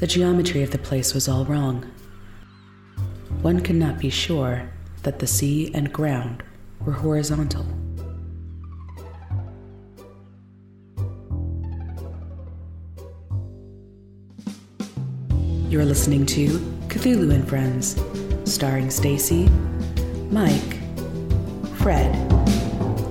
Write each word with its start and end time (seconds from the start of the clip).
The 0.00 0.06
geometry 0.06 0.62
of 0.62 0.70
the 0.70 0.78
place 0.78 1.12
was 1.12 1.28
all 1.28 1.44
wrong. 1.44 1.84
One 3.42 3.60
could 3.60 3.76
not 3.76 3.98
be 3.98 4.08
sure 4.08 4.70
that 5.02 5.18
the 5.18 5.26
sea 5.26 5.70
and 5.74 5.92
ground 5.92 6.42
were 6.86 6.94
horizontal. 6.94 7.66
You're 15.68 15.84
listening 15.84 16.24
to 16.26 16.48
Cthulhu 16.88 17.34
and 17.34 17.46
Friends, 17.46 18.02
starring 18.50 18.88
Stacy, 18.88 19.50
Mike, 20.30 20.78
Fred, 21.74 22.16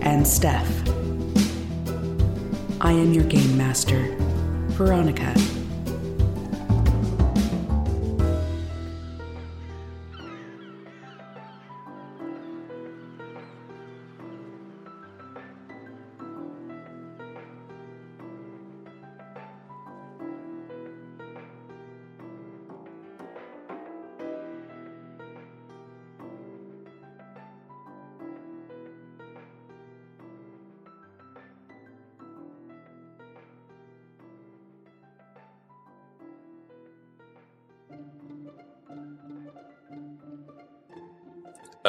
and 0.02 0.28
Steph. 0.28 0.68
I 2.82 2.94
am 2.94 3.14
your 3.14 3.26
game 3.26 3.56
master, 3.56 4.16
Veronica. 4.70 5.36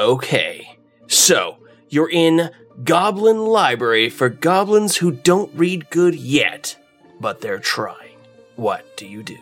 Okay, 0.00 0.78
so 1.08 1.58
you're 1.90 2.08
in 2.08 2.48
Goblin 2.84 3.44
Library 3.44 4.08
for 4.08 4.30
goblins 4.30 4.96
who 4.96 5.10
don't 5.10 5.54
read 5.54 5.90
good 5.90 6.14
yet, 6.14 6.74
but 7.20 7.42
they're 7.42 7.58
trying. 7.58 8.16
What 8.56 8.96
do 8.96 9.06
you 9.06 9.22
do? 9.22 9.36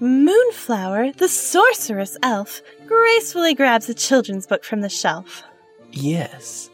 Moonflower, 0.00 1.12
the 1.12 1.28
sorceress 1.28 2.16
elf, 2.24 2.60
gracefully 2.88 3.54
grabs 3.54 3.88
a 3.88 3.94
children's 3.94 4.48
book 4.48 4.64
from 4.64 4.80
the 4.80 4.88
shelf. 4.88 5.44
Yes, 5.92 6.70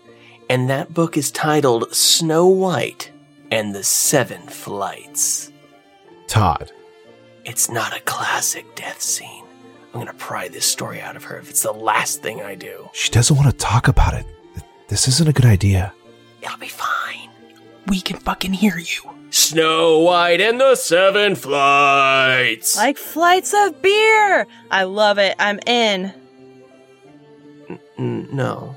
and 0.48 0.70
that 0.70 0.94
book 0.94 1.18
is 1.18 1.30
titled 1.30 1.94
Snow 1.94 2.46
White 2.46 3.12
and 3.50 3.74
the 3.74 3.84
Seven 3.84 4.40
Flights. 4.46 5.52
Todd. 6.26 6.72
It's 7.44 7.68
not 7.68 7.94
a 7.94 8.00
classic 8.00 8.74
death 8.74 9.02
scene. 9.02 9.43
I'm 9.94 10.00
gonna 10.00 10.12
pry 10.14 10.48
this 10.48 10.66
story 10.66 11.00
out 11.00 11.14
of 11.14 11.22
her 11.24 11.38
if 11.38 11.48
it's 11.48 11.62
the 11.62 11.72
last 11.72 12.20
thing 12.20 12.42
I 12.42 12.56
do. 12.56 12.90
She 12.92 13.10
doesn't 13.10 13.36
want 13.36 13.48
to 13.48 13.56
talk 13.56 13.86
about 13.86 14.14
it. 14.14 14.26
This 14.88 15.06
isn't 15.06 15.28
a 15.28 15.32
good 15.32 15.44
idea. 15.44 15.94
It'll 16.42 16.58
be 16.58 16.66
fine. 16.66 17.30
We 17.86 18.00
can 18.00 18.16
fucking 18.18 18.54
hear 18.54 18.76
you. 18.76 19.14
Snow 19.30 20.00
White 20.00 20.40
and 20.40 20.60
the 20.60 20.74
Seven 20.74 21.36
Flights. 21.36 22.76
Like 22.76 22.98
flights 22.98 23.54
of 23.54 23.80
beer! 23.80 24.48
I 24.70 24.82
love 24.82 25.18
it. 25.18 25.36
I'm 25.38 25.60
in. 25.66 26.12
N- 27.96 28.28
no. 28.32 28.74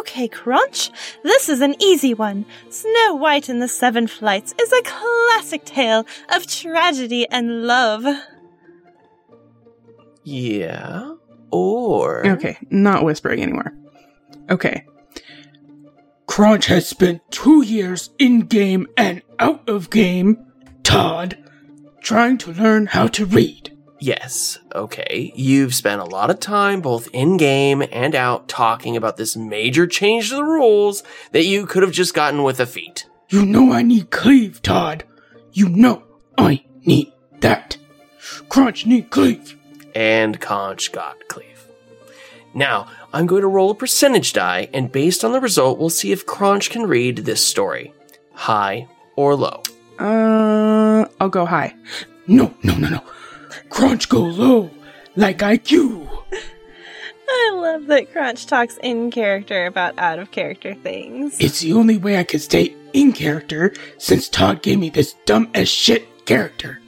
Okay, 0.00 0.26
Crunch. 0.26 0.90
This 1.22 1.48
is 1.48 1.60
an 1.60 1.74
easy 1.80 2.12
one. 2.12 2.44
Snow 2.70 3.14
White 3.14 3.48
and 3.48 3.62
the 3.62 3.68
Seven 3.68 4.08
Flights 4.08 4.52
is 4.60 4.72
a 4.72 4.82
classic 4.82 5.64
tale 5.64 6.04
of 6.28 6.46
tragedy 6.46 7.28
and 7.28 7.66
love. 7.66 8.04
Yeah. 10.28 11.14
Or. 11.50 12.26
Okay, 12.26 12.58
not 12.68 13.02
whispering 13.04 13.42
anymore. 13.42 13.72
Okay. 14.50 14.84
Crunch 16.26 16.66
has 16.66 16.86
spent 16.86 17.22
two 17.30 17.62
years 17.62 18.10
in 18.18 18.40
game 18.40 18.86
and 18.98 19.22
out 19.38 19.66
of 19.66 19.88
game, 19.88 20.44
Todd, 20.82 21.38
trying 22.02 22.36
to 22.38 22.52
learn 22.52 22.86
how 22.86 23.06
to 23.08 23.24
read. 23.24 23.74
Yes, 24.00 24.58
okay. 24.74 25.32
You've 25.34 25.74
spent 25.74 26.02
a 26.02 26.04
lot 26.04 26.28
of 26.28 26.38
time 26.40 26.82
both 26.82 27.08
in 27.14 27.38
game 27.38 27.82
and 27.90 28.14
out 28.14 28.48
talking 28.48 28.96
about 28.96 29.16
this 29.16 29.34
major 29.34 29.86
change 29.86 30.28
to 30.28 30.36
the 30.36 30.44
rules 30.44 31.02
that 31.32 31.46
you 31.46 31.64
could 31.66 31.82
have 31.82 31.92
just 31.92 32.14
gotten 32.14 32.42
with 32.42 32.60
a 32.60 32.66
feat. 32.66 33.06
You 33.30 33.46
know 33.46 33.72
I 33.72 33.82
need 33.82 34.10
cleave, 34.10 34.60
Todd. 34.60 35.04
You 35.52 35.70
know 35.70 36.04
I 36.36 36.64
need 36.84 37.12
that. 37.40 37.78
Crunch 38.50 38.86
need 38.86 39.10
cleave. 39.10 39.57
And 39.94 40.40
Crunch 40.40 40.92
got 40.92 41.28
cleave. 41.28 41.66
Now, 42.54 42.88
I'm 43.12 43.26
going 43.26 43.42
to 43.42 43.48
roll 43.48 43.70
a 43.70 43.74
percentage 43.74 44.32
die, 44.32 44.68
and 44.72 44.90
based 44.90 45.24
on 45.24 45.32
the 45.32 45.40
result, 45.40 45.78
we'll 45.78 45.90
see 45.90 46.12
if 46.12 46.26
Crunch 46.26 46.70
can 46.70 46.86
read 46.86 47.18
this 47.18 47.44
story. 47.44 47.92
High 48.32 48.88
or 49.16 49.34
low. 49.34 49.62
Uh, 49.98 51.06
I'll 51.20 51.28
go 51.28 51.44
high. 51.46 51.74
No, 52.26 52.54
no, 52.62 52.76
no, 52.76 52.88
no. 52.88 53.02
Crunch 53.70 54.08
go 54.08 54.20
low, 54.20 54.70
like 55.16 55.38
IQ. 55.38 56.08
I 57.30 57.50
love 57.54 57.86
that 57.86 58.12
Crunch 58.12 58.46
talks 58.46 58.78
in 58.82 59.10
character 59.10 59.66
about 59.66 59.98
out 59.98 60.18
of 60.18 60.30
character 60.30 60.74
things. 60.74 61.38
It's 61.40 61.60
the 61.60 61.74
only 61.74 61.98
way 61.98 62.18
I 62.18 62.24
can 62.24 62.40
stay 62.40 62.74
in 62.92 63.12
character 63.12 63.74
since 63.98 64.28
Todd 64.28 64.62
gave 64.62 64.78
me 64.78 64.90
this 64.90 65.14
dumb 65.26 65.50
as 65.54 65.68
shit 65.68 66.26
character. 66.26 66.80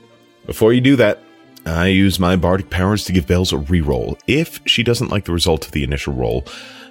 Before 0.46 0.72
you 0.72 0.80
do 0.80 0.96
that, 0.96 1.22
I 1.66 1.88
use 1.88 2.19
my 2.19 2.37
bardic 2.37 2.71
powers 2.71 3.04
to 3.04 3.12
give 3.12 3.26
Bells 3.26 3.53
a 3.53 3.56
reroll 3.56 4.19
if 4.26 4.60
she 4.66 4.82
doesn't 4.82 5.10
like 5.10 5.25
the 5.25 5.32
result 5.32 5.66
of 5.66 5.72
the 5.72 5.84
initial 5.84 6.12
roll, 6.12 6.44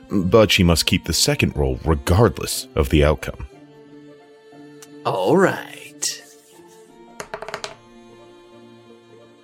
but 0.09 0.51
she 0.51 0.63
must 0.63 0.85
keep 0.85 1.05
the 1.05 1.13
second 1.13 1.55
roll 1.55 1.79
regardless 1.85 2.67
of 2.75 2.89
the 2.89 3.03
outcome. 3.03 3.47
All 5.05 5.37
right. 5.37 6.23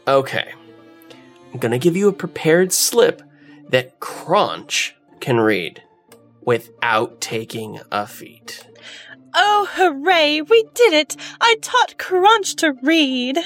Okay. 0.07 0.53
I'm 1.53 1.59
going 1.59 1.71
to 1.71 1.79
give 1.79 1.95
you 1.95 2.07
a 2.07 2.13
prepared 2.13 2.71
slip 2.71 3.21
that 3.69 3.99
Crunch 3.99 4.95
can 5.19 5.39
read 5.39 5.81
without 6.41 7.19
taking 7.19 7.79
a 7.91 8.05
feat. 8.05 8.67
Oh, 9.33 9.67
hooray! 9.71 10.41
We 10.41 10.63
did 10.73 10.93
it! 10.93 11.15
I 11.41 11.57
taught 11.61 11.97
Crunch 11.97 12.55
to 12.57 12.73
read. 12.81 13.37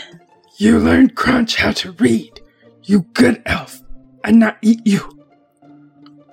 You 0.59 0.78
learned 0.78 1.16
Crunch 1.16 1.56
how 1.56 1.72
to 1.72 1.94
read. 1.94 2.42
You 2.84 3.03
good 3.14 3.42
elf. 3.46 3.81
And 4.25 4.40
not 4.40 4.58
eat 4.62 4.81
you. 4.84 5.09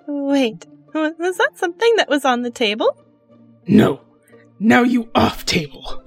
Wait, 0.09 0.66
was 0.92 1.37
that 1.38 1.53
something 1.54 1.94
that 1.94 2.09
was 2.09 2.25
on 2.25 2.42
the 2.42 2.50
table? 2.50 3.04
No. 3.69 4.00
Now 4.59 4.82
you 4.82 5.10
off 5.15 5.47
table. 5.47 6.03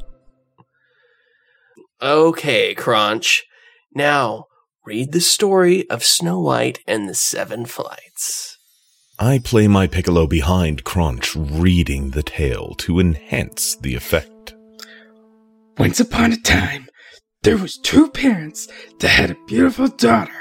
Okay, 2.01 2.75
Crunch. 2.75 3.45
Now, 3.95 4.47
read 4.85 5.13
the 5.13 5.21
story 5.21 5.89
of 5.89 6.03
Snow 6.03 6.41
White 6.41 6.79
and 6.85 7.07
the 7.07 7.15
Seven 7.15 7.65
Flights. 7.65 8.57
I 9.17 9.39
play 9.39 9.69
my 9.69 9.87
piccolo 9.87 10.27
behind 10.27 10.83
Crunch 10.83 11.37
reading 11.37 12.09
the 12.09 12.23
tale 12.23 12.75
to 12.79 12.99
enhance 12.99 13.77
the 13.77 13.95
effect. 13.95 14.55
Once 15.77 16.01
upon 16.01 16.33
a 16.33 16.37
time, 16.37 16.88
there 17.43 17.57
was 17.57 17.77
two 17.77 18.09
parents 18.09 18.67
that 18.99 19.07
had 19.07 19.31
a 19.31 19.45
beautiful 19.47 19.87
daughter. 19.87 20.31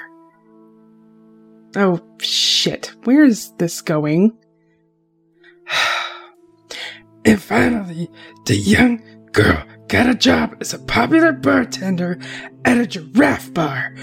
Oh 1.76 2.00
shit, 2.20 2.92
where 3.04 3.24
is 3.24 3.52
this 3.58 3.80
going? 3.82 4.36
and 7.24 7.40
finally, 7.40 8.10
the 8.46 8.56
young 8.56 9.02
girl 9.32 9.62
got 9.86 10.08
a 10.08 10.14
job 10.14 10.56
as 10.60 10.74
a 10.74 10.78
popular 10.78 11.32
bartender 11.32 12.18
at 12.64 12.78
a 12.78 12.86
giraffe 12.86 13.52
bar, 13.54 13.94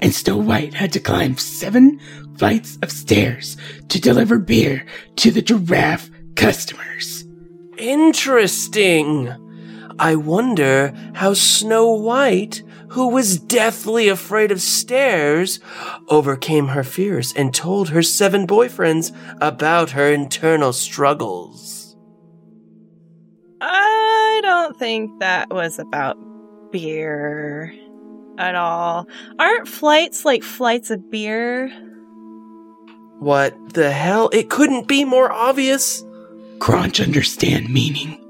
and 0.00 0.14
Snow 0.14 0.36
White 0.36 0.74
had 0.74 0.92
to 0.92 1.00
climb 1.00 1.38
seven 1.38 1.98
flights 2.36 2.78
of 2.82 2.92
stairs 2.92 3.56
to 3.88 4.00
deliver 4.00 4.38
beer 4.38 4.84
to 5.16 5.30
the 5.30 5.42
giraffe 5.42 6.10
customers. 6.36 7.24
Interesting. 7.78 9.41
I 10.02 10.16
wonder 10.16 10.92
how 11.14 11.32
Snow 11.32 11.92
White, 11.92 12.64
who 12.88 13.10
was 13.10 13.38
deathly 13.38 14.08
afraid 14.08 14.50
of 14.50 14.60
stairs, 14.60 15.60
overcame 16.08 16.66
her 16.66 16.82
fears 16.82 17.32
and 17.36 17.54
told 17.54 17.90
her 17.90 18.02
seven 18.02 18.44
boyfriends 18.44 19.16
about 19.40 19.90
her 19.90 20.08
internal 20.08 20.72
struggles. 20.72 21.96
I 23.60 24.40
don't 24.42 24.76
think 24.76 25.20
that 25.20 25.50
was 25.50 25.78
about 25.78 26.16
beer 26.72 27.72
at 28.38 28.56
all. 28.56 29.06
Aren't 29.38 29.68
flights 29.68 30.24
like 30.24 30.42
flights 30.42 30.90
of 30.90 31.12
beer? 31.12 31.68
What 33.20 33.74
the 33.74 33.92
hell? 33.92 34.30
It 34.32 34.50
couldn't 34.50 34.88
be 34.88 35.04
more 35.04 35.30
obvious. 35.30 36.02
Crunch 36.58 37.00
understand 37.00 37.72
meaning. 37.72 38.21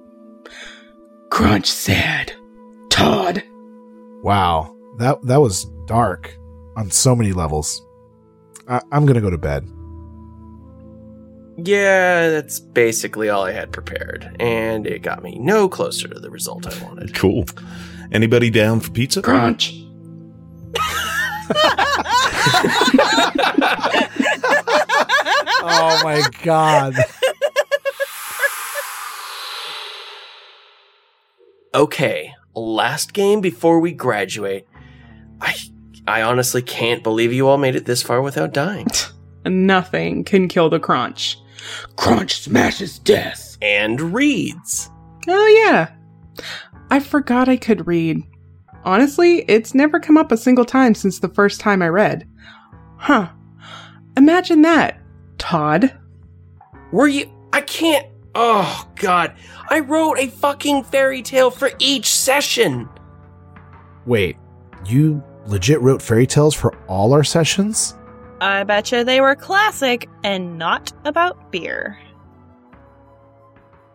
Crunch 1.43 1.69
said, 1.69 2.33
Todd. 2.89 3.43
Wow. 4.23 4.77
That 4.99 5.21
that 5.25 5.41
was 5.41 5.65
dark 5.87 6.39
on 6.77 6.93
so 6.93 7.17
many 7.17 7.33
levels. 7.33 7.85
I, 8.69 8.81
I'm 8.93 9.06
gonna 9.06 9.21
go 9.21 9.29
to 9.29 9.39
bed. 9.39 9.69
Yeah, 11.56 12.31
that's 12.31 12.61
basically 12.61 13.29
all 13.29 13.43
I 13.43 13.50
had 13.50 13.73
prepared, 13.73 14.37
and 14.39 14.87
it 14.87 15.03
got 15.03 15.25
me 15.25 15.37
no 15.41 15.69
closer 15.69 16.06
to 16.06 16.21
the 16.21 16.31
result 16.31 16.65
I 16.65 16.85
wanted. 16.85 17.12
Cool. 17.12 17.47
Anybody 18.12 18.49
down 18.49 18.79
for 18.79 18.93
pizza? 18.93 19.21
Crunch. 19.21 19.83
Oh 25.65 26.00
my 26.03 26.23
god. 26.43 26.94
Okay, 31.75 32.35
last 32.55 33.13
game 33.13 33.41
before 33.41 33.81
we 33.81 33.93
graduate. 33.93 34.69
I 35.41 35.55
I 36.07 36.23
honestly 36.23 36.63
can't 36.63 37.03
believe 37.03 37.33
you 37.33 37.49
all 37.49 37.59
made 37.59 37.77
it 37.77 37.87
this 37.87 38.03
far 38.03 38.21
without 38.21 38.53
dying. 38.53 38.89
Nothing 39.47 40.25
can 40.25 40.49
kill 40.49 40.69
the 40.69 40.81
crunch. 40.81 41.39
Crunch 41.97 42.43
smashes 42.43 42.99
death. 42.99 43.57
And 43.63 44.01
reads. 44.13 44.91
Oh, 45.29 45.65
yeah. 45.65 45.93
I 46.91 47.01
forgot 47.01 47.49
I 47.49 47.57
could 47.57 47.87
read. 47.87 48.23
Honestly, 48.85 49.45
it's 49.49 49.75
never 49.75 50.01
come 50.01 50.17
up 50.17 50.33
a 50.33 50.37
single 50.37 50.65
time 50.65 50.95
since 50.95 51.21
the 51.21 51.29
first 51.29 51.61
time 51.61 51.83
I 51.83 51.89
read. 51.89 52.27
Huh. 52.97 53.29
Imagine 54.17 54.63
that, 54.63 55.01
Todd. 55.39 55.97
Were 56.91 57.09
you 57.09 57.31
I 57.53 57.61
can't 57.61 58.07
Oh 58.34 58.88
god. 58.96 59.34
I 59.69 59.81
wrote 59.81 60.19
a 60.19 60.29
fucking 60.29 60.84
fairy 60.84 61.23
tale 61.23 61.50
for 61.50 61.70
each 61.79 62.06
session. 62.06 62.88
Wait, 64.06 64.37
you 64.87 65.23
legit 65.46 65.81
wrote 65.81 66.02
fairy 66.02 66.26
tales 66.26 66.55
for 66.55 66.76
all 66.87 67.12
our 67.12 67.25
sessions? 67.25 67.94
I 68.40 68.64
betcha 68.64 69.05
they 69.05 69.20
were 69.20 69.37
classic 69.37 70.08
and 70.25 70.58
not 70.58 70.93
about 71.05 71.52
beer. 71.52 71.99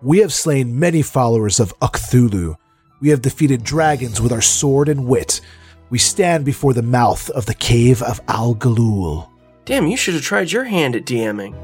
We 0.01 0.19
have 0.19 0.31
slain 0.31 0.79
many 0.79 1.01
followers 1.01 1.59
of 1.59 1.77
Cthulhu. 1.79 2.55
We 3.01 3.09
have 3.09 3.21
defeated 3.21 3.63
dragons 3.63 4.21
with 4.21 4.31
our 4.31 4.41
sword 4.41 4.89
and 4.89 5.07
wit. 5.07 5.41
We 5.89 5.97
stand 5.97 6.45
before 6.45 6.73
the 6.73 6.83
mouth 6.83 7.29
of 7.31 7.45
the 7.45 7.55
cave 7.55 8.01
of 8.03 8.21
Al 8.27 8.55
Galul. 8.55 9.29
Damn, 9.65 9.87
you 9.87 9.97
should 9.97 10.13
have 10.13 10.23
tried 10.23 10.51
your 10.51 10.65
hand 10.65 10.95
at 10.95 11.05
DMing. 11.05 11.55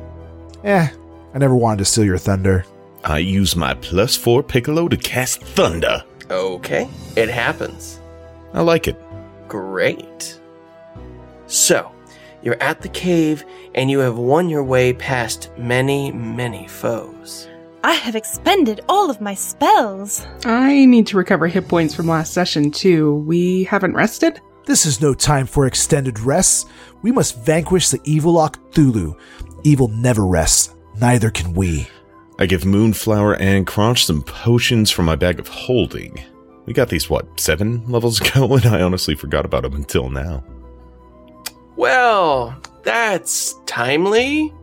Eh, 0.63 0.89
I 1.33 1.39
never 1.39 1.55
wanted 1.55 1.79
to 1.79 1.85
steal 1.85 2.05
your 2.05 2.17
thunder. 2.17 2.65
I 3.03 3.17
use 3.17 3.55
my 3.55 3.73
plus 3.73 4.15
four 4.15 4.43
piccolo 4.43 4.87
to 4.87 4.97
cast 4.97 5.41
thunder. 5.41 6.03
Okay, 6.29 6.87
it 7.15 7.29
happens. 7.29 7.99
I 8.53 8.61
like 8.61 8.87
it. 8.87 9.01
Great. 9.47 10.39
So, 11.47 11.91
you're 12.41 12.61
at 12.61 12.81
the 12.81 12.89
cave 12.89 13.43
and 13.75 13.89
you 13.89 13.99
have 13.99 14.17
won 14.17 14.49
your 14.49 14.63
way 14.63 14.93
past 14.93 15.49
many, 15.57 16.11
many 16.11 16.67
foes. 16.67 17.49
I 17.83 17.93
have 17.93 18.15
expended 18.15 18.81
all 18.87 19.09
of 19.09 19.19
my 19.19 19.33
spells. 19.33 20.25
I 20.45 20.85
need 20.85 21.07
to 21.07 21.17
recover 21.17 21.47
hit 21.47 21.67
points 21.67 21.93
from 21.93 22.07
last 22.07 22.33
session, 22.33 22.71
too. 22.71 23.15
We 23.15 23.65
haven't 23.65 23.93
rested? 23.93 24.39
This 24.65 24.85
is 24.85 25.01
no 25.01 25.13
time 25.13 25.45
for 25.45 25.67
extended 25.67 26.19
rests. 26.21 26.65
We 27.01 27.11
must 27.11 27.37
vanquish 27.43 27.89
the 27.89 27.99
evil 28.05 28.35
Cthulhu. 28.35 29.19
Evil 29.65 29.89
never 29.89 30.25
rests, 30.25 30.73
neither 30.99 31.29
can 31.29 31.53
we. 31.53 31.87
I 32.39 32.45
give 32.45 32.65
Moonflower 32.65 33.35
and 33.35 33.67
Crunch 33.67 34.05
some 34.05 34.21
potions 34.23 34.89
from 34.91 35.05
my 35.05 35.15
bag 35.15 35.39
of 35.39 35.47
holding. 35.47 36.23
We 36.65 36.73
got 36.73 36.89
these, 36.89 37.09
what, 37.09 37.39
seven 37.39 37.85
levels 37.87 38.21
ago, 38.21 38.53
and 38.55 38.65
I 38.65 38.81
honestly 38.81 39.15
forgot 39.15 39.45
about 39.45 39.63
them 39.63 39.75
until 39.75 40.09
now. 40.09 40.43
Well, 41.75 42.55
that's 42.83 43.55
timely. 43.65 44.53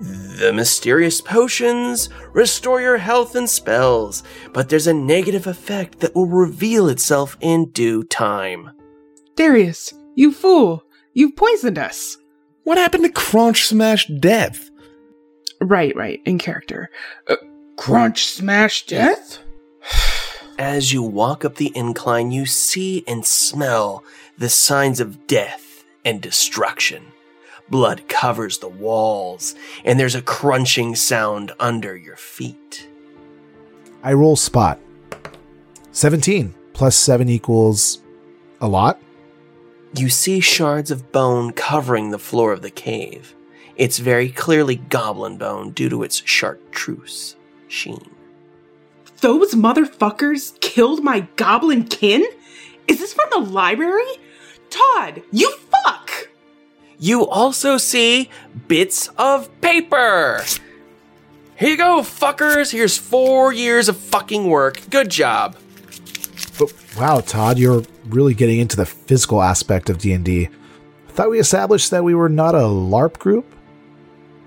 The 0.00 0.52
mysterious 0.52 1.20
potions 1.20 2.08
restore 2.32 2.80
your 2.80 2.98
health 2.98 3.36
and 3.36 3.48
spells, 3.48 4.22
but 4.52 4.68
there's 4.68 4.86
a 4.86 4.94
negative 4.94 5.46
effect 5.46 6.00
that 6.00 6.14
will 6.14 6.26
reveal 6.26 6.88
itself 6.88 7.36
in 7.40 7.70
due 7.70 8.02
time. 8.02 8.70
Darius, 9.36 9.94
you 10.14 10.32
fool! 10.32 10.84
You've 11.12 11.36
poisoned 11.36 11.78
us! 11.78 12.18
What 12.64 12.78
happened 12.78 13.04
to 13.04 13.10
Crunch 13.10 13.66
Smash 13.66 14.06
Death? 14.06 14.70
Right, 15.60 15.94
right, 15.96 16.20
in 16.24 16.38
character. 16.38 16.90
Uh, 17.28 17.36
Crunch 17.76 18.26
smash 18.26 18.86
death? 18.86 19.38
As 20.58 20.92
you 20.92 21.02
walk 21.02 21.44
up 21.44 21.56
the 21.56 21.72
incline, 21.74 22.30
you 22.30 22.46
see 22.46 23.02
and 23.06 23.26
smell 23.26 24.04
the 24.38 24.48
signs 24.48 25.00
of 25.00 25.26
death 25.26 25.84
and 26.04 26.20
destruction. 26.20 27.06
Blood 27.68 28.08
covers 28.08 28.58
the 28.58 28.68
walls, 28.68 29.54
and 29.84 29.98
there's 29.98 30.14
a 30.14 30.22
crunching 30.22 30.94
sound 30.94 31.52
under 31.58 31.96
your 31.96 32.16
feet. 32.16 32.88
I 34.02 34.12
roll 34.12 34.36
spot. 34.36 34.78
17 35.92 36.54
plus 36.72 36.94
7 36.94 37.28
equals 37.28 38.02
a 38.60 38.68
lot. 38.68 39.00
You 39.96 40.08
see 40.08 40.40
shards 40.40 40.90
of 40.90 41.10
bone 41.12 41.52
covering 41.52 42.10
the 42.10 42.18
floor 42.18 42.52
of 42.52 42.62
the 42.62 42.70
cave. 42.70 43.34
It's 43.76 43.98
very 43.98 44.28
clearly 44.28 44.76
goblin 44.76 45.36
bone 45.36 45.70
due 45.72 45.88
to 45.88 46.02
its 46.02 46.22
chartreuse 46.24 47.36
sheen. 47.68 48.10
Those 49.20 49.54
motherfuckers 49.54 50.58
killed 50.60 51.02
my 51.02 51.26
goblin 51.36 51.84
kin? 51.84 52.24
Is 52.86 52.98
this 53.00 53.14
from 53.14 53.28
the 53.30 53.50
library? 53.50 54.04
Todd, 54.70 55.22
you 55.32 55.50
fuck! 55.70 56.28
You 56.98 57.26
also 57.26 57.76
see 57.76 58.30
bits 58.68 59.08
of 59.18 59.48
paper. 59.60 60.42
Here 61.56 61.70
you 61.70 61.76
go, 61.76 62.00
fuckers. 62.00 62.72
Here's 62.72 62.98
four 62.98 63.52
years 63.52 63.88
of 63.88 63.96
fucking 63.96 64.48
work. 64.48 64.80
Good 64.90 65.10
job. 65.10 65.56
But 66.58 66.72
wow, 66.96 67.20
Todd, 67.20 67.58
you're 67.58 67.82
really 68.06 68.34
getting 68.34 68.58
into 68.60 68.76
the 68.76 68.86
physical 68.86 69.42
aspect 69.42 69.88
of 69.88 69.98
D&D. 69.98 70.48
I 71.08 71.12
thought 71.12 71.30
we 71.30 71.38
established 71.38 71.90
that 71.90 72.04
we 72.04 72.14
were 72.14 72.28
not 72.28 72.54
a 72.54 72.58
LARP 72.58 73.18
group. 73.18 73.53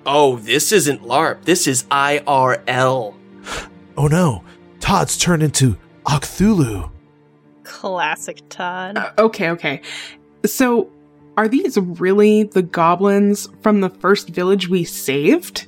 Oh, 0.07 0.38
this 0.38 0.71
isn't 0.71 1.04
LARP. 1.04 1.44
This 1.44 1.68
is 1.68 1.83
IRL. 1.83 3.13
Oh 4.00 4.06
no, 4.06 4.44
Todd's 4.80 5.18
turned 5.18 5.42
into 5.42 5.75
Cthulhu. 6.06 6.92
Classic 7.63 8.39
Todd. 8.48 8.95
Uh, 8.95 9.12
okay, 9.18 9.49
okay. 9.49 9.81
So, 10.45 10.92
are 11.35 11.47
these 11.47 11.80
really 11.80 12.44
the 12.44 12.61
goblins 12.61 13.49
from 13.64 13.81
the 13.81 13.90
first 13.90 14.30
village 14.30 14.69
we 14.69 14.83
saved? 14.83 15.66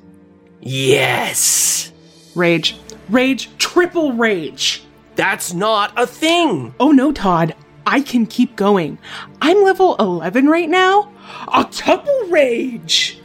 Yes. 0.61 1.91
Rage. 2.35 2.77
Rage. 3.09 3.49
Triple 3.57 4.13
rage. 4.13 4.83
That's 5.15 5.51
not 5.51 5.91
a 5.97 6.05
thing. 6.05 6.75
Oh 6.79 6.91
no, 6.91 7.11
Todd. 7.11 7.55
I 7.87 8.01
can 8.01 8.27
keep 8.27 8.55
going. 8.55 8.99
I'm 9.41 9.63
level 9.63 9.95
11 9.97 10.47
right 10.47 10.69
now. 10.69 11.11
A 11.47 11.65
tuple 11.65 12.31
rage! 12.31 13.19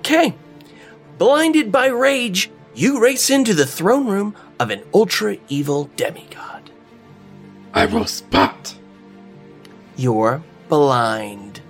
Okay. 0.00 0.34
Blinded 1.18 1.70
by 1.70 1.86
rage, 1.86 2.50
you 2.74 3.00
race 3.00 3.30
into 3.30 3.54
the 3.54 3.66
throne 3.66 4.06
room 4.06 4.34
of 4.58 4.70
an 4.70 4.82
ultra 4.92 5.36
evil 5.48 5.90
demigod. 5.96 6.70
I 7.72 7.84
roll 7.86 8.06
spot. 8.06 8.74
You're 9.96 10.42
blind. 10.68 11.60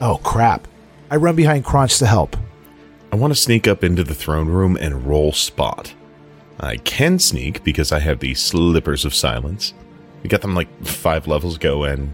Oh 0.00 0.18
crap. 0.22 0.66
I 1.10 1.16
run 1.16 1.36
behind 1.36 1.64
Crunch 1.64 1.98
to 1.98 2.06
help. 2.06 2.36
I 3.12 3.16
want 3.16 3.32
to 3.32 3.40
sneak 3.40 3.68
up 3.68 3.84
into 3.84 4.02
the 4.02 4.14
throne 4.14 4.48
room 4.48 4.76
and 4.80 5.06
roll 5.06 5.32
spot. 5.32 5.94
I 6.58 6.78
can 6.78 7.18
sneak 7.20 7.62
because 7.62 7.92
I 7.92 8.00
have 8.00 8.18
the 8.18 8.34
slippers 8.34 9.04
of 9.04 9.14
silence. 9.14 9.72
We 10.22 10.28
got 10.28 10.42
them 10.42 10.56
like 10.56 10.68
five 10.84 11.28
levels 11.28 11.56
ago, 11.56 11.84
and 11.84 12.12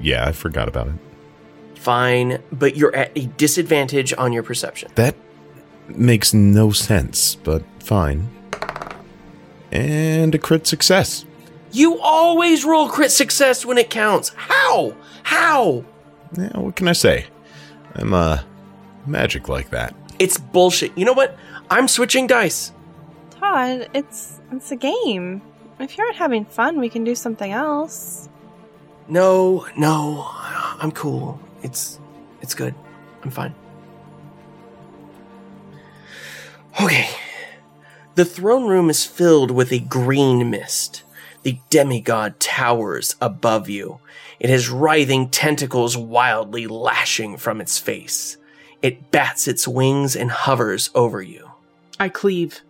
yeah, 0.00 0.26
I 0.26 0.32
forgot 0.32 0.68
about 0.68 0.88
it. 0.88 0.94
Fine, 1.80 2.42
but 2.52 2.76
you're 2.76 2.94
at 2.94 3.10
a 3.16 3.24
disadvantage 3.38 4.12
on 4.18 4.34
your 4.34 4.42
perception. 4.42 4.90
That 4.96 5.16
makes 5.88 6.34
no 6.34 6.72
sense, 6.72 7.36
but 7.36 7.62
fine. 7.78 8.28
And 9.72 10.34
a 10.34 10.38
crit 10.38 10.66
success. 10.66 11.24
You 11.72 11.98
always 11.98 12.66
roll 12.66 12.90
crit 12.90 13.10
success 13.10 13.64
when 13.64 13.78
it 13.78 13.88
counts. 13.88 14.30
How? 14.36 14.94
How? 15.22 15.82
Yeah, 16.36 16.58
what 16.58 16.76
can 16.76 16.86
I 16.86 16.92
say? 16.92 17.28
I'm 17.94 18.12
uh 18.12 18.42
magic 19.06 19.48
like 19.48 19.70
that. 19.70 19.94
It's 20.18 20.36
bullshit. 20.36 20.92
You 20.98 21.06
know 21.06 21.14
what? 21.14 21.34
I'm 21.70 21.88
switching 21.88 22.26
dice. 22.26 22.72
Todd, 23.30 23.88
it's 23.94 24.38
it's 24.52 24.70
a 24.70 24.76
game. 24.76 25.40
If 25.78 25.96
you're 25.96 26.08
not 26.08 26.16
having 26.16 26.44
fun, 26.44 26.78
we 26.78 26.90
can 26.90 27.04
do 27.04 27.14
something 27.14 27.50
else. 27.50 28.28
No, 29.08 29.66
no, 29.78 30.28
I'm 30.78 30.92
cool. 30.92 31.40
It's 31.62 31.98
it's 32.40 32.54
good. 32.54 32.74
I'm 33.22 33.30
fine. 33.30 33.54
Okay. 36.80 37.08
The 38.14 38.24
throne 38.24 38.66
room 38.66 38.90
is 38.90 39.04
filled 39.04 39.50
with 39.50 39.72
a 39.72 39.78
green 39.78 40.50
mist. 40.50 41.02
The 41.42 41.58
demigod 41.70 42.38
towers 42.38 43.16
above 43.20 43.68
you. 43.68 44.00
It 44.38 44.50
has 44.50 44.68
writhing 44.68 45.30
tentacles 45.30 45.96
wildly 45.96 46.66
lashing 46.66 47.36
from 47.36 47.60
its 47.60 47.78
face. 47.78 48.36
It 48.82 49.10
bats 49.10 49.46
its 49.48 49.68
wings 49.68 50.16
and 50.16 50.30
hovers 50.30 50.90
over 50.94 51.22
you. 51.22 51.50
I 51.98 52.08
cleave. 52.08 52.60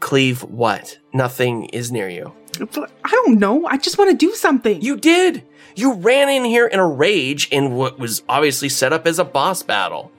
Cleave 0.00 0.42
what? 0.42 0.98
Nothing 1.12 1.66
is 1.66 1.90
near 1.90 2.08
you. 2.08 2.32
But 2.56 2.90
I 3.04 3.10
don't 3.10 3.38
know. 3.38 3.66
I 3.66 3.76
just 3.76 3.98
want 3.98 4.10
to 4.10 4.16
do 4.16 4.34
something. 4.34 4.80
You 4.80 4.96
did! 4.96 5.42
You 5.76 5.94
ran 5.94 6.28
in 6.28 6.44
here 6.44 6.66
in 6.66 6.78
a 6.78 6.86
rage 6.86 7.48
in 7.50 7.72
what 7.72 7.98
was 7.98 8.22
obviously 8.28 8.68
set 8.68 8.92
up 8.92 9.06
as 9.06 9.18
a 9.18 9.24
boss 9.24 9.62
battle. 9.62 10.12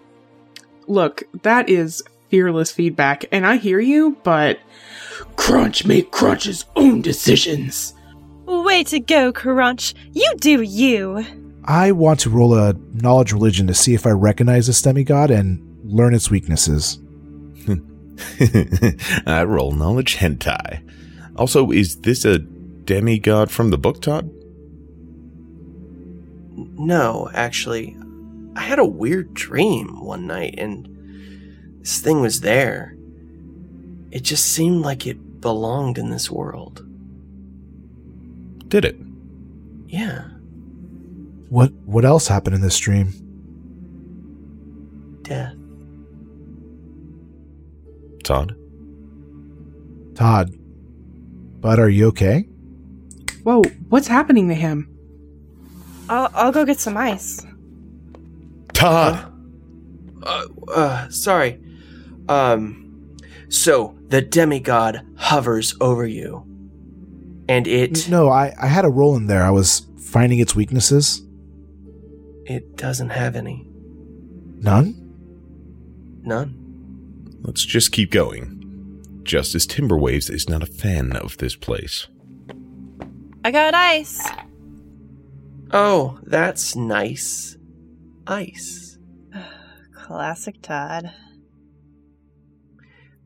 Look, 0.88 1.24
that 1.44 1.70
is 1.70 2.04
fearless 2.30 2.72
feedback, 2.72 3.26
and 3.32 3.48
I 3.48 3.58
hear 3.58 3.80
you, 3.80 4.18
but 4.24 4.60
Crunch 5.38 5.86
make 5.86 6.12
Crunch's 6.12 6.66
own 6.76 7.02
decisions. 7.02 7.94
Way 8.46 8.84
to 8.86 9.00
go, 9.00 9.32
Crunch. 9.32 9.96
You 10.12 10.34
do 10.40 10.62
you. 10.62 11.26
I 11.64 11.94
want 11.94 12.20
to 12.22 12.30
roll 12.30 12.54
a 12.54 12.76
knowledge 12.94 13.34
religion 13.34 13.66
to 13.68 13.74
see 13.74 13.94
if 13.94 14.06
I 14.06 14.12
recognize 14.12 14.68
this 14.68 14.82
demigod 14.82 15.32
and 15.32 15.62
learn 15.84 16.14
its 16.14 16.30
weaknesses. 16.30 17.00
I 19.26 19.44
roll 19.46 19.72
knowledge 19.72 20.18
hentai. 20.18 20.82
Also, 21.36 21.72
is 21.72 21.98
this 22.02 22.24
a 22.26 22.40
demigod 22.40 23.52
from 23.52 23.70
the 23.70 23.78
book, 23.78 24.02
Todd? 24.02 24.30
No, 26.78 27.30
actually, 27.34 27.98
I 28.56 28.62
had 28.62 28.80
a 28.80 28.86
weird 28.86 29.34
dream 29.34 30.04
one 30.06 30.28
night 30.28 30.56
and 30.58 30.88
this 31.82 32.00
thing 32.00 32.22
was 32.22 32.42
there. 32.42 32.96
It 34.12 34.24
just 34.24 34.46
seemed 34.54 34.84
like 34.84 35.06
it 35.06 35.42
belonged 35.42 35.98
in 35.98 36.10
this 36.10 36.32
world. 36.32 36.86
Did 38.70 38.86
it? 38.86 38.98
Yeah, 39.88 40.24
What 41.50 41.72
what 41.86 42.06
else 42.06 42.28
happened 42.28 42.56
in 42.56 42.62
this 42.62 42.78
dream? 42.80 43.14
death. 45.22 45.54
Todd? 48.24 48.56
Todd, 50.16 50.54
Bud, 51.66 51.80
are 51.80 51.90
you 51.90 52.10
okay? 52.10 52.44
whoa, 53.42 53.64
what's 53.90 54.06
happening 54.06 54.50
to 54.50 54.54
him? 54.54 54.88
I'll, 56.08 56.30
I'll 56.36 56.52
go 56.52 56.64
get 56.64 56.80
some 56.80 56.96
ice. 56.96 57.44
Todd! 58.74 59.34
Uh, 60.22 60.46
uh, 60.72 61.10
sorry. 61.10 61.60
Um, 62.30 63.18
so 63.50 63.98
the 64.10 64.22
demigod 64.22 65.02
hovers 65.18 65.76
over 65.82 66.06
you. 66.06 66.46
And 67.50 67.66
it, 67.66 68.08
No, 68.10 68.30
I, 68.30 68.54
I 68.62 68.68
had 68.68 68.86
a 68.86 68.90
roll 68.90 69.16
in 69.16 69.26
there. 69.26 69.44
I 69.44 69.50
was 69.50 69.88
finding 69.98 70.38
its 70.38 70.56
weaknesses. 70.56 71.26
it 72.46 72.78
doesn't 72.78 73.10
have 73.10 73.36
any. 73.36 73.68
None? 74.60 74.94
None. 76.22 77.40
Let's 77.42 77.66
just 77.66 77.92
keep 77.92 78.12
going. 78.12 78.56
Justice 79.26 79.66
Timberwaves 79.66 80.30
is 80.30 80.48
not 80.48 80.62
a 80.62 80.68
fan 80.68 81.14
of 81.14 81.38
this 81.38 81.56
place. 81.56 82.08
I 83.44 83.50
got 83.50 83.74
ice. 83.74 84.26
Oh, 85.72 86.20
that's 86.24 86.76
nice. 86.76 87.58
Ice. 88.28 89.00
Classic 89.96 90.62
Todd. 90.62 91.12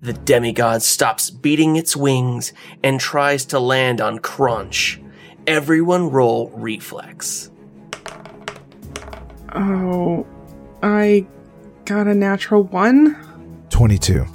The 0.01 0.13
demigod 0.13 0.81
stops 0.81 1.29
beating 1.29 1.75
its 1.75 1.97
wings 1.97 2.53
and 2.81 2.97
tries 2.97 3.43
to 3.47 3.59
land 3.59 3.99
on 3.99 4.19
Crunch. 4.19 5.01
Everyone 5.47 6.09
roll 6.09 6.49
reflex. 6.51 7.51
Oh, 9.53 10.25
I 10.81 11.27
got 11.83 12.07
a 12.07 12.15
natural 12.15 12.63
one. 12.63 13.17
22. 13.69 14.25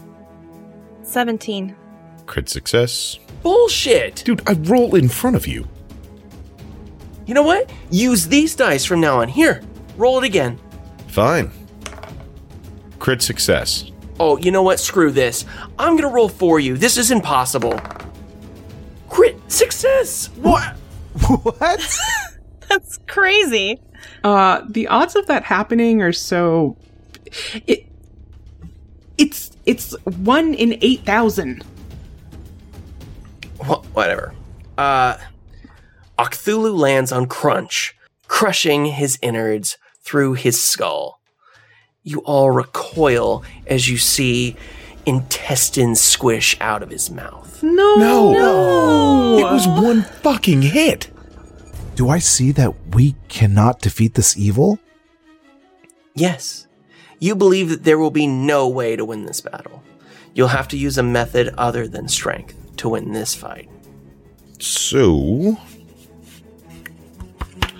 17. 1.14 1.76
Crit 2.26 2.49
success. 2.49 3.21
Bullshit! 3.44 4.25
Dude, 4.25 4.42
I 4.49 4.54
roll 4.54 4.97
in 4.97 5.09
front 5.09 5.37
of 5.37 5.47
you. 5.47 5.68
You 7.25 7.35
know 7.35 7.44
what? 7.44 7.71
Use 7.88 8.26
these 8.26 8.56
dice 8.56 8.85
from 8.85 9.00
now 9.00 9.21
on. 9.21 9.28
Here, 9.28 9.62
roll 9.97 10.18
it 10.18 10.25
again. 10.25 10.59
Fine. 11.06 11.52
Crit 12.99 13.23
success. 13.23 13.92
Oh, 14.18 14.38
you 14.38 14.50
know 14.50 14.64
what? 14.64 14.80
Screw 14.80 15.12
this. 15.12 15.44
I'm 15.78 15.97
gonna 15.97 16.12
roll 16.12 16.28
for 16.28 16.59
you. 16.59 16.76
This 16.76 16.97
is 16.97 17.12
impossible. 17.12 17.80
Crit 19.09 19.37
success! 19.47 20.30
What? 20.42 20.75
What? 21.28 21.99
That's 22.68 22.99
crazy. 23.06 23.80
Uh, 24.25 24.62
the 24.68 24.88
odds 24.88 25.14
of 25.14 25.28
that 25.28 25.44
happening 25.44 26.02
are 26.02 26.12
so. 26.12 26.76
It. 27.68 27.87
It's 29.16 29.53
it's 29.66 29.92
one 30.04 30.54
in 30.54 30.78
eight 30.80 31.00
thousand. 31.04 31.64
Wh- 33.61 33.85
whatever. 33.94 34.35
Uh, 34.76 35.16
Octhulu 36.18 36.76
lands 36.76 37.12
on 37.12 37.26
Crunch, 37.26 37.94
crushing 38.28 38.87
his 38.87 39.18
innards 39.23 39.78
through 40.02 40.35
his 40.35 40.61
skull. 40.62 41.21
You 42.02 42.18
all 42.21 42.50
recoil 42.50 43.42
as 43.66 43.88
you 43.88 43.97
see 43.97 44.56
intestines 45.06 46.00
squish 46.00 46.56
out 46.61 46.83
of 46.83 46.90
his 46.90 47.11
mouth. 47.11 47.62
No, 47.62 47.97
No, 47.97 48.33
No. 48.33 49.38
It 49.38 49.52
was 49.52 49.66
one 49.66 50.02
fucking 50.02 50.62
hit. 50.62 51.11
Do 51.94 52.09
I 52.09 52.18
see 52.18 52.50
that 52.52 52.88
we 52.94 53.14
cannot 53.28 53.80
defeat 53.80 54.14
this 54.14 54.37
evil? 54.37 54.78
Yes, 56.14 56.66
you 57.18 57.35
believe 57.35 57.68
that 57.68 57.85
there 57.85 57.99
will 57.99 58.11
be 58.11 58.26
no 58.26 58.68
way 58.68 58.97
to 58.97 59.04
win 59.04 59.26
this 59.26 59.40
battle. 59.40 59.83
You'll 60.35 60.49
have 60.49 60.68
to 60.68 60.76
use 60.76 60.99
a 60.99 61.02
method 61.02 61.54
other 61.56 61.87
than 61.87 62.09
strength 62.09 62.56
to 62.78 62.88
win 62.88 63.12
this 63.12 63.35
fight. 63.35 63.71
So. 64.59 65.59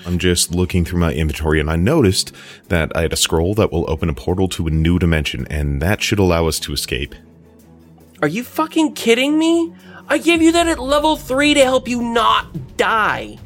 I'm 0.07 0.19
just 0.19 0.55
looking 0.55 0.85
through 0.85 1.01
my 1.01 1.13
inventory 1.15 1.61
and 1.61 1.71
I 1.71 1.77
noticed 1.77 2.33
that 2.69 2.95
I 2.95 3.03
had 3.03 3.13
a 3.13 3.17
scroll 3.17 3.55
that 3.55 3.73
will 3.73 3.91
open 3.91 4.09
a 4.09 4.15
portal 4.15 4.49
to 4.51 4.67
a 4.67 4.71
new 4.71 4.99
dimension, 4.99 5.47
and 5.49 5.81
that 5.81 6.03
should 6.03 6.19
allow 6.19 6.47
us 6.47 6.61
to 6.61 6.73
escape. 6.73 7.15
Are 8.21 8.29
you 8.29 8.45
fucking 8.45 8.93
kidding 8.93 9.39
me? 9.39 9.75
I 10.09 10.19
gave 10.19 10.43
you 10.43 10.53
that 10.53 10.69
at 10.69 10.79
level 10.79 11.17
3 11.17 11.55
to 11.55 11.65
help 11.65 11.89
you 11.89 12.03
not 12.03 12.77
die. 12.77 13.39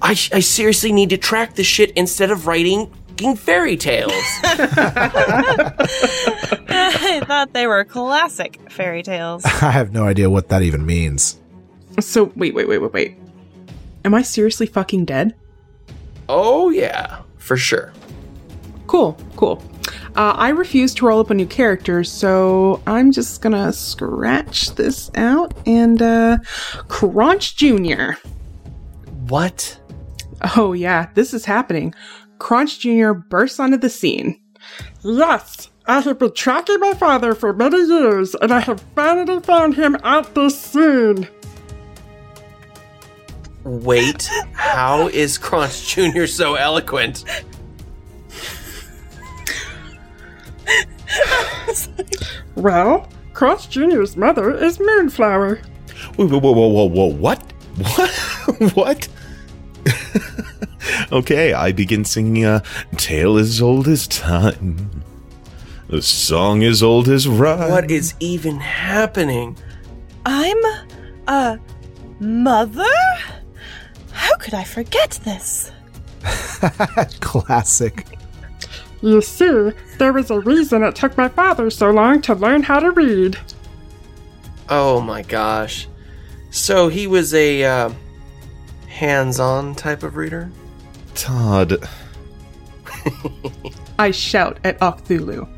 I, 0.00 0.10
I 0.10 0.40
seriously 0.40 0.92
need 0.92 1.10
to 1.10 1.18
track 1.18 1.54
this 1.54 1.66
shit 1.66 1.90
instead 1.92 2.30
of 2.30 2.46
writing 2.46 2.92
fucking 3.16 3.36
fairy 3.36 3.76
tales. 3.76 4.12
I 6.68 7.22
thought 7.26 7.52
they 7.52 7.66
were 7.66 7.84
classic 7.84 8.60
fairy 8.70 9.02
tales. 9.02 9.44
I 9.62 9.70
have 9.70 9.92
no 9.92 10.04
idea 10.04 10.28
what 10.28 10.48
that 10.50 10.62
even 10.62 10.84
means. 10.84 11.40
So 11.98 12.32
wait, 12.36 12.54
wait, 12.54 12.68
wait, 12.68 12.78
wait, 12.78 12.92
wait. 12.92 13.16
Am 14.04 14.14
I 14.14 14.22
seriously 14.22 14.66
fucking 14.66 15.04
dead? 15.06 15.34
oh, 16.28 16.70
yeah, 16.70 17.22
for 17.38 17.56
sure. 17.56 17.92
Cool, 18.88 19.16
cool. 19.36 19.62
Uh, 20.16 20.34
I 20.36 20.48
refuse 20.48 20.92
to 20.94 21.06
roll 21.06 21.20
up 21.20 21.30
a 21.30 21.34
new 21.34 21.46
character, 21.46 22.02
so 22.02 22.82
I'm 22.84 23.12
just 23.12 23.40
gonna 23.40 23.72
scratch 23.72 24.74
this 24.74 25.08
out 25.14 25.54
and 25.66 26.02
uh, 26.02 26.38
Crunch 26.88 27.54
Jr. 27.56 28.14
What? 29.28 29.80
Oh, 30.56 30.72
yeah, 30.72 31.10
this 31.14 31.32
is 31.32 31.44
happening. 31.44 31.94
Crunch 32.38 32.80
Jr. 32.80 33.12
bursts 33.12 33.60
onto 33.60 33.76
the 33.76 33.88
scene. 33.88 34.40
Yes, 35.02 35.70
I 35.86 36.00
have 36.00 36.18
been 36.18 36.32
tracking 36.32 36.80
my 36.80 36.94
father 36.94 37.34
for 37.34 37.52
many 37.52 37.78
years, 37.78 38.34
and 38.34 38.52
I 38.52 38.60
have 38.60 38.80
finally 38.94 39.40
found 39.40 39.74
him 39.74 39.96
at 40.02 40.34
this 40.34 40.60
scene. 40.60 41.28
Wait, 43.64 44.28
how 44.52 45.08
is 45.08 45.38
Crunch 45.38 45.88
Jr. 45.88 46.26
so 46.26 46.54
eloquent? 46.54 47.24
Well, 52.56 53.08
Crunch 53.34 53.68
Jr.'s 53.68 54.16
mother 54.16 54.56
is 54.56 54.80
Moonflower. 54.80 55.56
Whoa, 56.16 56.26
whoa, 56.26 56.38
whoa, 56.38 56.52
whoa, 56.52 56.68
whoa, 56.68 56.86
whoa, 56.86 57.06
what? 57.06 57.52
What? 58.74 58.74
what? 58.74 59.08
Okay, 61.12 61.52
I 61.52 61.72
begin 61.72 62.04
singing 62.04 62.44
a 62.44 62.62
tale 62.96 63.36
as 63.36 63.60
old 63.60 63.88
as 63.88 64.06
time. 64.06 65.02
The 65.88 66.02
song 66.02 66.64
as 66.64 66.82
old 66.82 67.08
as 67.08 67.28
rhyme. 67.28 67.70
What 67.70 67.90
is 67.90 68.14
even 68.18 68.58
happening? 68.58 69.56
I'm 70.24 70.58
a 71.28 71.60
mother? 72.18 72.84
How 74.12 74.36
could 74.38 74.54
I 74.54 74.64
forget 74.64 75.20
this? 75.24 75.70
Classic. 77.20 78.04
You 79.02 79.20
see, 79.20 79.70
there 79.98 80.12
was 80.12 80.30
a 80.30 80.40
reason 80.40 80.82
it 80.82 80.96
took 80.96 81.16
my 81.16 81.28
father 81.28 81.70
so 81.70 81.90
long 81.90 82.20
to 82.22 82.34
learn 82.34 82.62
how 82.62 82.80
to 82.80 82.90
read. 82.90 83.38
Oh 84.68 85.00
my 85.00 85.22
gosh. 85.22 85.86
So 86.50 86.88
he 86.88 87.06
was 87.06 87.34
a 87.34 87.62
uh, 87.62 87.90
hands-on 88.88 89.74
type 89.74 90.02
of 90.02 90.16
reader. 90.16 90.50
Todd. 91.16 91.88
I 93.98 94.10
shout 94.10 94.58
at 94.64 94.78
Octhulu. 94.80 95.48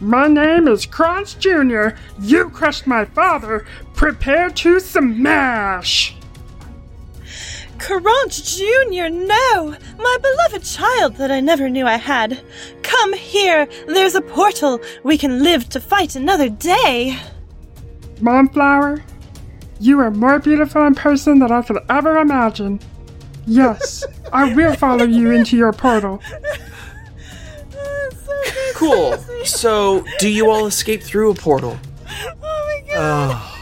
My 0.00 0.26
name 0.28 0.68
is 0.68 0.86
Crunch 0.86 1.38
Jr. 1.38 1.90
You 2.20 2.50
crushed 2.50 2.86
my 2.86 3.04
father. 3.04 3.66
Prepare 3.94 4.50
to 4.50 4.80
smash. 4.80 6.16
Crunch 7.78 8.56
Jr., 8.56 9.08
no! 9.08 9.76
My 9.98 10.16
beloved 10.22 10.64
child 10.64 11.16
that 11.16 11.32
I 11.32 11.40
never 11.40 11.68
knew 11.68 11.84
I 11.84 11.96
had. 11.96 12.40
Come 12.82 13.12
here, 13.12 13.66
there's 13.88 14.14
a 14.14 14.20
portal. 14.20 14.80
We 15.02 15.18
can 15.18 15.42
live 15.42 15.68
to 15.70 15.80
fight 15.80 16.14
another 16.14 16.48
day. 16.48 17.18
Moonflower, 18.20 19.02
you 19.80 19.98
are 19.98 20.12
more 20.12 20.38
beautiful 20.38 20.86
in 20.86 20.94
person 20.94 21.40
than 21.40 21.50
I 21.50 21.62
could 21.62 21.78
ever 21.90 22.18
imagine. 22.18 22.78
Yes, 23.46 24.04
I 24.32 24.54
will 24.54 24.74
follow 24.74 25.04
you 25.04 25.32
into 25.32 25.56
your 25.56 25.72
portal. 25.72 26.20
Cool. 28.74 29.16
So, 29.44 30.04
do 30.20 30.28
you 30.28 30.50
all 30.50 30.66
escape 30.66 31.02
through 31.02 31.32
a 31.32 31.34
portal? 31.34 31.76
Oh 32.08 32.82
my 32.86 32.94
god. 32.94 33.58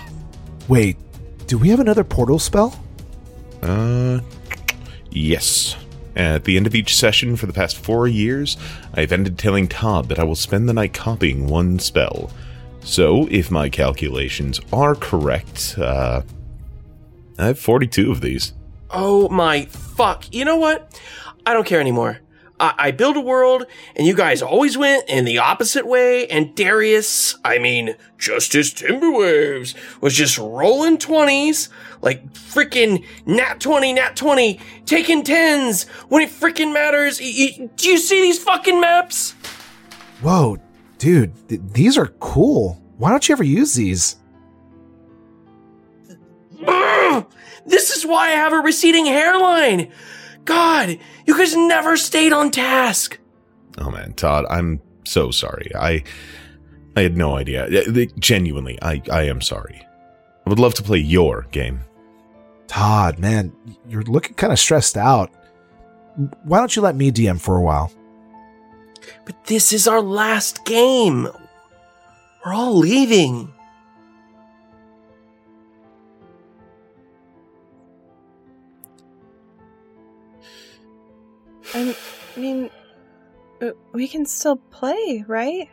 Wait, 0.68 0.98
do 1.46 1.56
we 1.56 1.70
have 1.70 1.80
another 1.80 2.04
portal 2.04 2.38
spell? 2.38 2.78
Uh, 3.62 4.20
yes. 5.10 5.74
At 6.14 6.44
the 6.44 6.58
end 6.58 6.66
of 6.66 6.74
each 6.74 6.94
session 6.94 7.34
for 7.36 7.46
the 7.46 7.54
past 7.54 7.78
four 7.78 8.06
years, 8.06 8.58
I've 8.92 9.10
ended 9.10 9.38
telling 9.38 9.68
Todd 9.68 10.10
that 10.10 10.18
I 10.18 10.24
will 10.24 10.36
spend 10.36 10.68
the 10.68 10.74
night 10.74 10.92
copying 10.92 11.46
one 11.46 11.78
spell. 11.78 12.30
So, 12.84 13.26
if 13.30 13.50
my 13.50 13.70
calculations 13.70 14.60
are 14.70 14.94
correct, 14.94 15.76
uh, 15.78 16.20
I 17.38 17.46
have 17.46 17.58
42 17.58 18.10
of 18.12 18.20
these. 18.20 18.52
Oh 18.92 19.28
my 19.28 19.66
fuck. 19.66 20.32
You 20.32 20.44
know 20.44 20.56
what? 20.56 21.00
I 21.46 21.52
don't 21.52 21.66
care 21.66 21.80
anymore. 21.80 22.20
I, 22.58 22.74
I 22.78 22.90
build 22.90 23.16
a 23.16 23.20
world, 23.20 23.66
and 23.96 24.06
you 24.06 24.14
guys 24.14 24.42
always 24.42 24.76
went 24.76 25.08
in 25.08 25.24
the 25.24 25.38
opposite 25.38 25.86
way, 25.86 26.26
and 26.26 26.54
Darius, 26.54 27.36
I 27.44 27.58
mean, 27.58 27.96
Justice 28.18 28.72
Timberwaves, 28.74 29.74
was 30.00 30.14
just 30.14 30.36
rolling 30.38 30.98
20s, 30.98 31.70
like 32.02 32.30
freaking 32.32 33.04
nat 33.26 33.60
20, 33.60 33.94
nat 33.94 34.16
20, 34.16 34.60
taking 34.84 35.22
10s 35.22 35.88
when 36.08 36.22
it 36.22 36.30
freaking 36.30 36.72
matters. 36.72 37.18
Do 37.18 37.24
you 37.88 37.98
see 37.98 38.20
these 38.20 38.42
fucking 38.42 38.80
maps? 38.80 39.32
Whoa, 40.20 40.58
dude, 40.98 41.48
th- 41.48 41.60
these 41.72 41.96
are 41.96 42.08
cool. 42.20 42.82
Why 42.98 43.10
don't 43.10 43.26
you 43.26 43.32
ever 43.32 43.44
use 43.44 43.72
these? 43.74 44.16
Ugh! 47.64 47.70
This 47.70 47.90
is 47.90 48.06
why 48.06 48.28
I 48.28 48.32
have 48.32 48.52
a 48.52 48.56
receding 48.58 49.06
hairline. 49.06 49.90
God, 50.44 50.98
you 51.26 51.36
guys 51.36 51.54
never 51.56 51.96
stayed 51.96 52.32
on 52.32 52.50
task. 52.50 53.18
Oh 53.78 53.90
man, 53.90 54.14
Todd, 54.14 54.46
I'm 54.50 54.80
so 55.04 55.30
sorry. 55.30 55.70
I 55.78 56.02
I 56.96 57.02
had 57.02 57.16
no 57.16 57.36
idea. 57.36 57.66
Uh, 57.66 58.06
Genuinely, 58.18 58.78
I 58.82 59.02
I 59.10 59.22
am 59.22 59.40
sorry. 59.40 59.80
I 60.46 60.50
would 60.50 60.58
love 60.58 60.74
to 60.74 60.82
play 60.82 60.98
your 60.98 61.46
game. 61.52 61.80
Todd, 62.66 63.18
man, 63.18 63.52
you're 63.88 64.02
looking 64.02 64.34
kind 64.34 64.52
of 64.52 64.58
stressed 64.58 64.96
out. 64.96 65.30
Why 66.44 66.58
don't 66.58 66.74
you 66.74 66.82
let 66.82 66.96
me 66.96 67.10
DM 67.12 67.40
for 67.40 67.56
a 67.56 67.62
while? 67.62 67.92
But 69.24 69.44
this 69.46 69.72
is 69.72 69.86
our 69.88 70.00
last 70.00 70.64
game. 70.64 71.28
We're 72.44 72.52
all 72.54 72.76
leaving. 72.78 73.52
I 81.74 81.94
mean, 82.36 82.70
uh, 83.62 83.70
we 83.92 84.08
can 84.08 84.26
still 84.26 84.56
play, 84.56 85.24
right? 85.26 85.68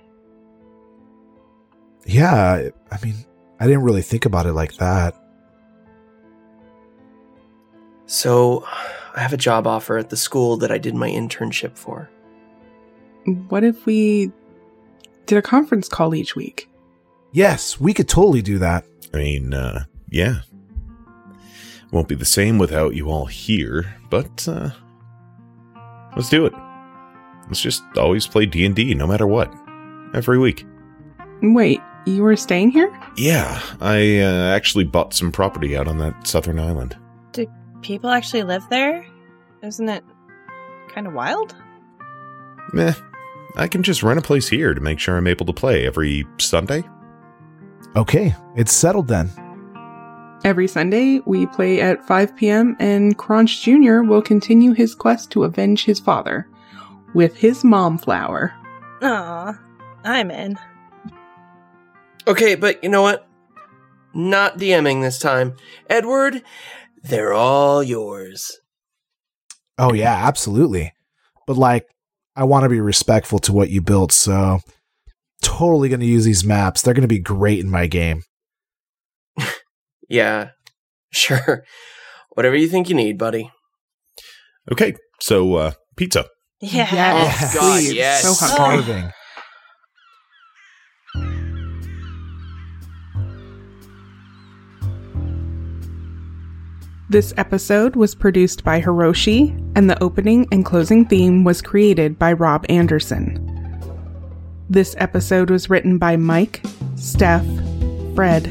Yeah, 2.05 2.69
I 2.91 3.05
mean, 3.05 3.15
I 3.59 3.65
didn't 3.65 3.83
really 3.83 4.01
think 4.01 4.25
about 4.25 4.45
it 4.45 4.53
like 4.53 4.75
that. 4.75 5.15
So, 8.05 8.65
I 9.15 9.19
have 9.19 9.33
a 9.33 9.37
job 9.37 9.67
offer 9.67 9.97
at 9.97 10.09
the 10.09 10.17
school 10.17 10.57
that 10.57 10.71
I 10.71 10.77
did 10.77 10.95
my 10.95 11.09
internship 11.09 11.77
for. 11.77 12.09
What 13.49 13.63
if 13.63 13.85
we 13.85 14.31
did 15.25 15.37
a 15.37 15.41
conference 15.41 15.89
call 15.89 16.15
each 16.15 16.35
week? 16.35 16.69
Yes, 17.33 17.79
we 17.79 17.93
could 17.93 18.07
totally 18.07 18.41
do 18.41 18.57
that. 18.59 18.85
I 19.13 19.17
mean, 19.17 19.53
uh, 19.53 19.85
yeah. 20.09 20.41
Won't 21.91 22.07
be 22.07 22.15
the 22.15 22.25
same 22.25 22.57
without 22.57 22.95
you 22.95 23.09
all 23.09 23.25
here, 23.25 23.95
but 24.09 24.47
uh 24.47 24.71
let's 26.17 26.29
do 26.29 26.45
it. 26.45 26.53
Let's 27.47 27.61
just 27.61 27.83
always 27.95 28.27
play 28.27 28.45
D&D 28.45 28.93
no 28.95 29.07
matter 29.07 29.25
what. 29.25 29.53
Every 30.13 30.37
week. 30.37 30.65
Wait, 31.41 31.79
you 32.05 32.23
were 32.23 32.35
staying 32.35 32.71
here? 32.71 32.91
Yeah, 33.15 33.61
I 33.79 34.19
uh, 34.19 34.55
actually 34.55 34.83
bought 34.83 35.13
some 35.13 35.31
property 35.31 35.77
out 35.77 35.87
on 35.87 35.99
that 35.99 36.27
southern 36.27 36.59
island. 36.59 36.97
Do 37.31 37.45
people 37.81 38.09
actually 38.09 38.43
live 38.43 38.63
there? 38.69 39.05
Isn't 39.63 39.87
it 39.87 40.03
kind 40.89 41.07
of 41.07 41.13
wild? 41.13 41.55
Meh. 42.73 42.93
I 43.55 43.67
can 43.67 43.81
just 43.81 44.03
rent 44.03 44.19
a 44.19 44.21
place 44.21 44.47
here 44.47 44.73
to 44.73 44.81
make 44.81 44.99
sure 44.99 45.17
I'm 45.17 45.27
able 45.27 45.45
to 45.45 45.53
play 45.53 45.85
every 45.85 46.25
Sunday. 46.37 46.83
Okay, 47.95 48.35
it's 48.55 48.71
settled 48.71 49.07
then. 49.07 49.31
Every 50.43 50.67
Sunday, 50.67 51.19
we 51.25 51.45
play 51.47 51.81
at 51.81 52.05
5 52.05 52.35
p.m., 52.35 52.77
and 52.79 53.17
Crunch 53.17 53.63
Jr. 53.63 54.01
will 54.01 54.21
continue 54.21 54.73
his 54.73 54.95
quest 54.95 55.31
to 55.31 55.43
avenge 55.43 55.83
his 55.83 55.99
father 55.99 56.47
with 57.13 57.35
his 57.35 57.63
mom 57.63 57.97
flower. 57.97 58.53
Aw, 59.01 59.59
I'm 60.03 60.31
in. 60.31 60.57
Okay, 62.27 62.55
but 62.55 62.83
you 62.83 62.89
know 62.89 63.01
what? 63.01 63.27
Not 64.13 64.57
DMing 64.57 65.01
this 65.01 65.19
time. 65.19 65.55
Edward, 65.89 66.43
they're 67.03 67.33
all 67.33 67.83
yours. 67.83 68.59
Oh, 69.77 69.93
yeah, 69.93 70.13
absolutely. 70.27 70.93
But, 71.45 71.57
like, 71.57 71.87
I 72.35 72.43
want 72.43 72.63
to 72.63 72.69
be 72.69 72.79
respectful 72.79 73.39
to 73.39 73.53
what 73.53 73.69
you 73.69 73.81
built, 73.81 74.11
so 74.11 74.59
totally 75.41 75.89
going 75.89 75.99
to 75.99 76.05
use 76.05 76.25
these 76.25 76.45
maps. 76.45 76.81
They're 76.81 76.93
going 76.93 77.01
to 77.01 77.07
be 77.07 77.19
great 77.19 77.59
in 77.59 77.69
my 77.69 77.87
game. 77.87 78.23
Yeah, 80.07 80.49
sure. 81.11 81.63
Whatever 82.31 82.55
you 82.55 82.67
think 82.67 82.89
you 82.89 82.95
need, 82.95 83.17
buddy. 83.17 83.51
Okay, 84.71 84.95
so 85.19 85.55
uh 85.55 85.71
pizza. 85.95 86.25
Yeah. 86.59 86.87
Yes, 86.91 87.55
Oh, 87.55 87.59
God, 87.59 87.77
please. 87.79 87.93
yes. 87.93 88.21
So 88.23 88.33
hungry. 88.45 88.83
Starving. 88.91 89.11
This 97.09 97.33
episode 97.37 97.95
was 97.95 98.13
produced 98.13 98.63
by 98.65 98.81
Hiroshi, 98.81 99.55
and 99.77 99.89
the 99.89 100.01
opening 100.03 100.45
and 100.51 100.65
closing 100.65 101.05
theme 101.05 101.45
was 101.45 101.61
created 101.61 102.19
by 102.19 102.33
Rob 102.33 102.65
Anderson. 102.67 103.43
This 104.69 104.93
episode 104.97 105.49
was 105.49 105.69
written 105.69 105.97
by 105.97 106.17
Mike, 106.17 106.61
Steph, 106.97 107.45
Fred, 108.13 108.45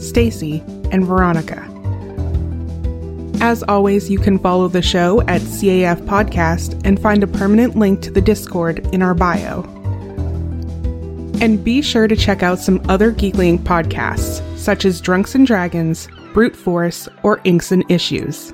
Stacy, 0.00 0.62
and 0.90 1.04
Veronica. 1.04 1.66
As 3.42 3.62
always, 3.62 4.10
you 4.10 4.18
can 4.18 4.38
follow 4.38 4.68
the 4.68 4.82
show 4.82 5.22
at 5.22 5.40
CAF 5.40 6.00
Podcast 6.02 6.80
and 6.84 7.00
find 7.00 7.22
a 7.22 7.26
permanent 7.26 7.76
link 7.76 8.02
to 8.02 8.10
the 8.10 8.20
Discord 8.20 8.86
in 8.92 9.00
our 9.00 9.14
bio. 9.14 9.62
And 11.40 11.64
be 11.64 11.80
sure 11.80 12.06
to 12.06 12.16
check 12.16 12.42
out 12.42 12.58
some 12.58 12.82
other 12.90 13.12
Geekling 13.12 13.60
podcasts, 13.60 14.42
such 14.58 14.84
as 14.84 15.00
Drunks 15.00 15.34
and 15.34 15.46
Dragons, 15.46 16.06
Brute 16.34 16.54
Force, 16.54 17.08
or 17.22 17.40
Inks 17.44 17.72
and 17.72 17.90
Issues. 17.90 18.52